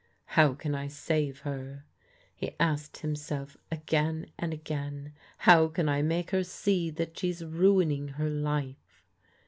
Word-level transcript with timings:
"How 0.33 0.55
can 0.55 0.73
I 0.73 0.87
save 0.87 1.41
her?" 1.41 1.85
he 2.33 2.55
asked 2.59 2.97
himself 3.01 3.55
again 3.71 4.31
and 4.39 4.51
again, 4.51 5.13
"how 5.37 5.67
can 5.67 5.87
I 5.87 6.01
make 6.01 6.31
her 6.31 6.43
see 6.43 6.89
that 6.89 7.15
she's 7.19 7.45
ruining 7.45 8.07
her 8.07 8.27
life?" 8.31 9.03